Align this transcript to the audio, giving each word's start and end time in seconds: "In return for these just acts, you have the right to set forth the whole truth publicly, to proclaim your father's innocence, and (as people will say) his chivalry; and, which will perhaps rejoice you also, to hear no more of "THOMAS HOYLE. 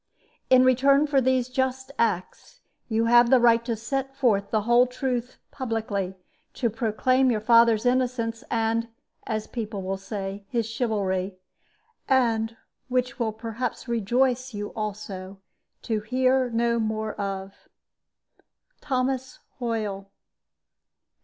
"In 0.49 0.63
return 0.65 1.05
for 1.05 1.21
these 1.21 1.47
just 1.47 1.91
acts, 1.99 2.61
you 2.89 3.05
have 3.05 3.29
the 3.29 3.39
right 3.39 3.63
to 3.65 3.75
set 3.75 4.15
forth 4.15 4.49
the 4.49 4.61
whole 4.61 4.87
truth 4.87 5.37
publicly, 5.51 6.15
to 6.55 6.71
proclaim 6.71 7.29
your 7.29 7.39
father's 7.39 7.85
innocence, 7.85 8.43
and 8.49 8.87
(as 9.27 9.45
people 9.45 9.83
will 9.83 9.99
say) 9.99 10.43
his 10.49 10.65
chivalry; 10.65 11.37
and, 12.09 12.57
which 12.87 13.19
will 13.19 13.31
perhaps 13.31 13.87
rejoice 13.87 14.55
you 14.55 14.69
also, 14.69 15.39
to 15.83 15.99
hear 15.99 16.49
no 16.49 16.79
more 16.79 17.13
of 17.13 17.69
"THOMAS 18.81 19.37
HOYLE. 19.59 20.09